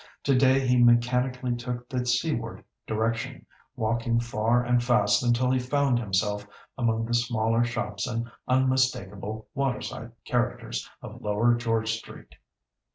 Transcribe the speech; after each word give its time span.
To 0.23 0.33
day 0.35 0.65
he 0.67 0.77
mechanically 0.83 1.55
took 1.55 1.87
the 1.87 2.03
seaward 2.07 2.63
direction, 2.87 3.45
walking 3.75 4.19
far 4.19 4.63
and 4.63 4.83
fast 4.83 5.21
until 5.21 5.51
he 5.51 5.59
found 5.59 5.99
himself 5.99 6.47
among 6.75 7.05
the 7.05 7.13
smaller 7.13 7.63
shops 7.63 8.07
and 8.07 8.31
unmistakable 8.47 9.47
"waterside 9.53 10.13
characters" 10.25 10.89
of 11.03 11.21
Lower 11.21 11.53
George 11.53 11.91
Street. 11.91 12.33